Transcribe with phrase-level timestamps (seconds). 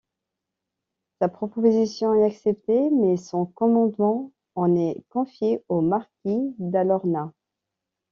[1.19, 7.31] Sa proposition est acceptée, mais son commandement en est confié au marquis d'Alorna.